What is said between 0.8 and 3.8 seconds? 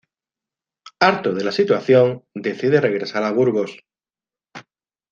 Harto de la situación, decide regresar a Burgos.